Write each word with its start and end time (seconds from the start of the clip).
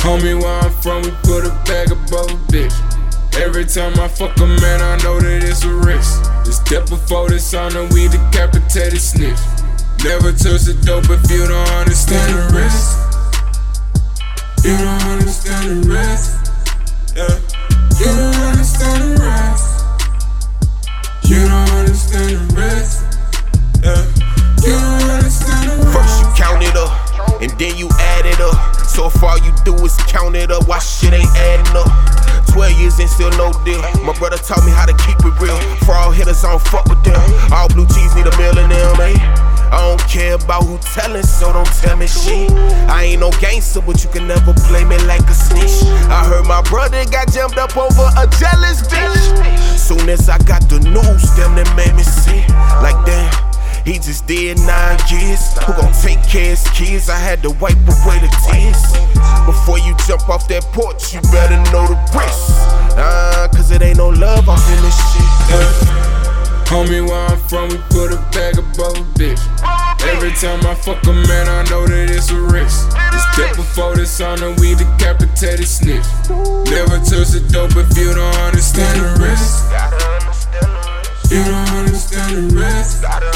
Homie, 0.00 0.40
where 0.40 0.58
I'm 0.60 0.70
from, 0.80 1.02
we 1.02 1.10
put 1.22 1.44
a 1.44 1.50
bag 1.66 1.92
above 1.92 2.30
a 2.30 2.36
bitch. 2.50 2.72
Every 3.36 3.66
time 3.66 4.00
I 4.00 4.08
fuck 4.08 4.38
a 4.38 4.46
man, 4.46 4.80
I 4.80 4.96
know 5.02 5.20
that 5.20 5.44
it's 5.44 5.64
a 5.64 5.74
risk. 5.74 6.22
The 6.46 6.52
step 6.52 6.88
before 6.88 7.28
this 7.28 7.52
on 7.52 7.72
the 7.72 7.84
we 7.92 8.08
decapitated 8.08 9.02
snitch. 9.02 9.38
Never 10.02 10.32
touch 10.32 10.62
the 10.62 10.80
dope 10.82 11.10
if 11.10 11.30
you 11.30 11.46
don't 11.46 11.68
understand 11.68 12.32
the 12.32 12.40
risk. 12.56 13.06
You 14.64 14.76
don't 14.78 15.05
and 27.46 27.58
then 27.58 27.76
you 27.78 27.88
add 28.18 28.26
it 28.26 28.40
up. 28.40 28.74
So 28.86 29.08
far 29.08 29.38
you 29.38 29.52
do 29.64 29.74
is 29.84 29.94
count 30.10 30.34
it 30.34 30.50
up, 30.50 30.66
why 30.66 30.78
shit 30.78 31.12
ain't 31.12 31.30
adding 31.36 31.76
up? 31.76 31.86
12 32.50 32.80
years 32.80 32.98
and 32.98 33.08
still 33.08 33.30
no 33.38 33.52
deal. 33.64 33.80
My 34.02 34.16
brother 34.18 34.38
taught 34.38 34.64
me 34.64 34.72
how 34.72 34.86
to 34.86 34.96
keep 35.06 35.18
it 35.22 35.34
real. 35.38 35.58
For 35.84 35.94
all 35.94 36.10
hitters, 36.10 36.42
I 36.44 36.50
don't 36.50 36.62
fuck 36.62 36.86
with 36.86 37.02
them. 37.04 37.20
All 37.52 37.68
blue 37.68 37.86
cheese 37.86 38.14
need 38.16 38.26
a 38.26 38.34
in 38.50 38.70
them, 38.70 39.00
eh? 39.00 39.14
I 39.70 39.78
don't 39.82 40.00
care 40.08 40.34
about 40.34 40.64
who 40.64 40.78
tellin', 40.78 41.22
so 41.22 41.52
don't 41.52 41.66
tell 41.66 41.96
me 41.96 42.06
shit. 42.06 42.50
I 42.88 43.04
ain't 43.04 43.20
no 43.20 43.30
gangster, 43.38 43.80
but 43.80 44.02
you 44.02 44.10
can 44.10 44.26
never 44.26 44.54
play 44.66 44.84
me 44.84 44.96
like 45.04 45.22
a 45.28 45.34
snitch. 45.34 45.84
I 46.08 46.24
heard 46.24 46.46
my 46.46 46.62
brother 46.62 47.04
got 47.06 47.30
jammed 47.30 47.58
up 47.58 47.76
over 47.76 48.08
a 48.16 48.26
jealous 48.38 48.82
bitch. 48.88 49.78
Soon 49.78 50.08
as 50.08 50.28
I 50.28 50.38
got 50.38 50.68
the 50.68 50.80
news, 50.80 51.22
them 51.36 51.54
that 51.54 51.70
made 51.76 51.94
me 51.94 52.02
sick. 52.02 52.48
Like 52.82 52.98
damn. 53.04 53.45
He 53.86 54.00
just 54.00 54.26
did 54.26 54.58
nine 54.66 54.98
years. 55.08 55.54
Who 55.62 55.72
gon' 55.78 55.94
take 56.02 56.18
care 56.26 56.52
of 56.52 56.58
his 56.58 56.66
kids? 56.74 57.08
I 57.08 57.18
had 57.22 57.40
to 57.42 57.50
wipe 57.62 57.78
away 57.86 58.18
the 58.18 58.26
tears. 58.42 58.82
Before 59.46 59.78
you 59.78 59.94
jump 60.10 60.28
off 60.28 60.48
that 60.48 60.66
porch, 60.74 61.14
you 61.14 61.22
better 61.30 61.54
know 61.70 61.86
the 61.86 61.94
risk. 62.10 62.50
Uh, 62.98 63.46
cause 63.54 63.70
it 63.70 63.82
ain't 63.82 63.98
no 63.98 64.08
love 64.08 64.48
off 64.48 64.66
in 64.74 64.82
this 64.82 64.98
shit. 65.14 65.22
Homie, 66.66 67.06
where 67.06 67.30
I'm 67.30 67.38
from, 67.46 67.70
we 67.70 67.78
put 67.94 68.10
a 68.10 68.18
bag 68.34 68.58
above 68.58 68.98
a 68.98 69.06
bitch. 69.14 69.38
Every 70.02 70.34
time 70.34 70.66
I 70.66 70.74
fuck 70.74 71.06
a 71.06 71.12
man, 71.12 71.46
I 71.46 71.62
know 71.70 71.86
that 71.86 72.10
it's 72.10 72.30
a 72.30 72.40
risk. 72.40 72.90
The 72.90 73.22
step 73.32 73.54
before 73.54 73.94
this 73.94 74.20
on 74.20 74.40
the 74.42 74.50
we 74.58 74.74
decapitated 74.74 75.68
snitch. 75.68 76.10
Never 76.74 76.98
touch 77.06 77.38
the 77.38 77.46
dope 77.54 77.70
if 77.78 77.96
you 77.96 78.10
don't 78.12 78.34
understand 78.50 78.98
the 78.98 79.14
risk. 79.22 79.70
You 81.30 81.44
don't 81.44 81.86
understand 81.86 82.50
the 82.50 82.56
risk. 82.58 83.35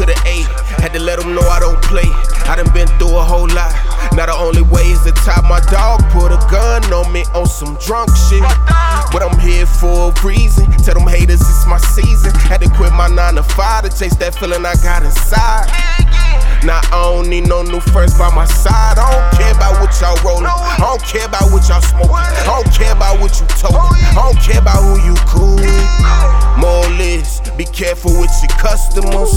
To 0.00 0.06
the 0.06 0.16
had 0.80 0.92
to 0.94 1.00
let 1.00 1.20
them 1.20 1.34
know 1.34 1.44
I 1.44 1.60
don't 1.60 1.80
play. 1.84 2.08
I 2.48 2.56
done 2.56 2.72
been 2.72 2.88
through 2.96 3.20
a 3.20 3.24
whole 3.24 3.48
lot. 3.52 3.76
Now 4.16 4.26
the 4.26 4.32
only 4.32 4.62
way 4.62 4.88
is 4.88 5.04
to 5.04 5.12
top 5.12 5.44
my 5.44 5.60
dog, 5.68 6.00
put 6.08 6.32
a 6.32 6.40
gun 6.48 6.80
on 6.88 7.12
me 7.12 7.24
on 7.36 7.44
some 7.44 7.76
drunk 7.84 8.08
shit. 8.28 8.40
But 9.12 9.20
I'm 9.20 9.36
here 9.38 9.66
for 9.66 10.08
a 10.08 10.12
reason. 10.24 10.72
Tell 10.80 10.96
them 10.96 11.06
haters 11.06 11.44
it's 11.44 11.66
my 11.66 11.76
season. 11.76 12.32
Had 12.48 12.62
to 12.62 12.70
quit 12.70 12.92
my 12.96 13.08
9 13.08 13.34
to 13.36 13.42
5 13.42 13.84
to 13.84 13.90
chase 13.92 14.16
that 14.16 14.34
feeling 14.34 14.64
I 14.64 14.72
got 14.80 15.04
inside. 15.04 15.68
Now 16.64 16.80
I 16.92 17.12
don't 17.12 17.28
need 17.28 17.48
no 17.48 17.60
new 17.60 17.80
friends 17.92 18.16
by 18.16 18.32
my 18.32 18.48
side. 18.48 18.96
I 18.96 19.04
don't 19.04 19.28
care 19.36 19.52
about 19.52 19.84
what 19.84 19.92
y'all 20.00 20.16
rollin'. 20.24 20.48
I 20.48 20.80
don't 20.80 21.04
care 21.04 21.28
about 21.28 21.52
what 21.52 21.68
y'all 21.68 21.84
smoking. 21.84 22.16
I 22.16 22.48
don't 22.48 22.72
care 22.72 22.92
about 22.96 23.20
what 23.20 23.36
you 23.36 23.46
told. 23.60 23.76
I 23.76 24.16
don't 24.16 24.40
care 24.40 24.60
about 24.64 24.80
who 24.80 24.96
you 25.04 25.14
cool. 25.28 25.60
More 26.56 26.84
or 26.84 27.56
be 27.56 27.64
careful 27.64 28.12
with 28.20 28.32
your 28.40 28.56
customers. 28.56 29.32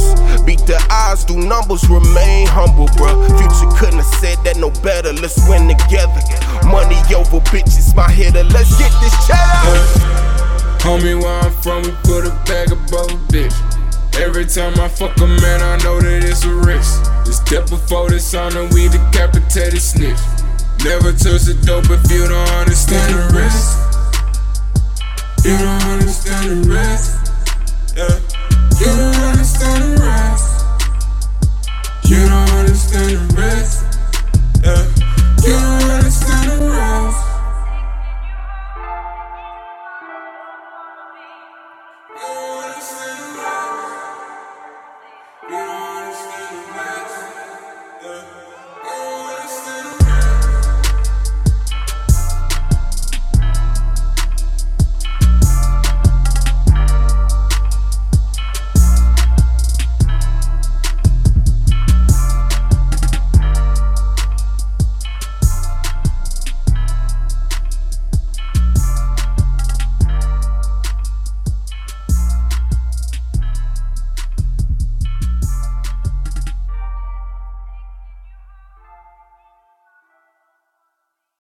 The 0.66 0.80
odds, 0.90 1.26
do 1.26 1.36
numbers, 1.36 1.84
remain 1.90 2.48
humble, 2.48 2.88
bruh. 2.96 3.20
Future 3.36 3.72
couldn't 3.76 4.00
have 4.00 4.16
said 4.24 4.38
that 4.46 4.56
no 4.58 4.72
better. 4.80 5.12
Let's 5.12 5.36
win 5.50 5.68
together. 5.68 6.24
Money 6.64 6.96
over 7.12 7.44
bitches, 7.52 7.94
my 7.96 8.10
hitter. 8.10 8.44
Let's 8.48 8.72
get 8.80 8.92
this 9.04 9.12
cheddar. 9.28 10.24
Homie, 10.80 11.20
where 11.20 11.40
I'm 11.44 11.52
from, 11.60 11.84
we 11.84 11.92
put 12.08 12.24
a 12.24 12.32
bag 12.48 12.72
above 12.72 13.12
a 13.12 13.20
bitch. 13.28 13.56
Every 14.16 14.46
time 14.46 14.80
I 14.80 14.88
fuck 14.88 15.18
a 15.20 15.28
man, 15.28 15.62
I 15.62 15.78
know 15.84 16.00
that 16.00 16.24
it's 16.24 16.46
a 16.46 16.54
risk. 16.54 17.04
The 17.26 17.34
step 17.34 17.70
before 17.70 18.10
this 18.10 18.34
on 18.34 18.54
the 18.54 18.70
we 18.72 18.88
decapitated 18.88 19.82
snitch. 19.82 20.20
Never 20.84 21.12
touch 21.12 21.44
the 21.44 21.60
dope 21.66 21.90
if 21.90 22.12
you 22.12 22.28
don't 22.28 22.50
understand 22.56 23.16
the 23.16 23.24
risk. 23.36 23.84
You 25.44 25.58
don't 25.58 25.84
understand 25.92 26.64
the 26.64 26.70
risk. 26.70 27.23